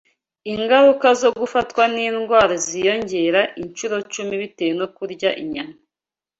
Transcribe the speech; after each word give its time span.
Ingaruka 0.51 1.07
zo 1.21 1.29
gufatwa 1.39 1.83
n’indwara 1.93 2.53
ziyongera 2.65 3.41
inshuro 3.61 3.95
cumi 4.13 4.33
bitewe 4.41 4.73
no 4.79 4.87
kurya 4.95 5.29
inyama. 5.43 5.75